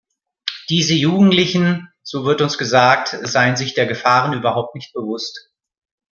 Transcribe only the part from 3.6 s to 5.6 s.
der Gefahren überhaupt nicht bewusst.